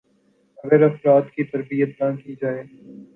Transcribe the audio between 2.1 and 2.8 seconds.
کی جائے